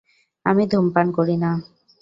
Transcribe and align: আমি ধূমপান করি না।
আমি 0.45 0.63
ধূমপান 0.67 1.07
করি 1.11 1.35
না। 1.37 1.51